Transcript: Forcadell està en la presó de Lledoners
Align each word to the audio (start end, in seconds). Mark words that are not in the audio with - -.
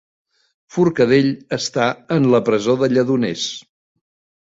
Forcadell 0.77 1.27
està 1.57 1.85
en 2.15 2.25
la 2.31 2.39
presó 2.47 2.75
de 2.85 2.89
Lledoners 2.95 3.45